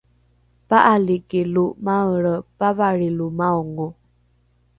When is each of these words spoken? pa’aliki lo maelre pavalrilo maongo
pa’aliki 0.69 1.41
lo 1.53 1.65
maelre 1.85 2.35
pavalrilo 2.59 3.25
maongo 3.39 3.87